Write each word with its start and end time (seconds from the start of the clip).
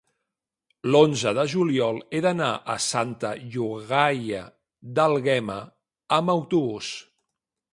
l'onze 0.91 1.33
de 1.39 1.43
juliol 1.51 1.99
he 2.13 2.21
d'anar 2.27 2.49
a 2.75 2.77
Santa 2.85 3.33
Llogaia 3.43 4.41
d'Àlguema 4.97 5.59
amb 6.19 6.35
autobús. 6.39 6.91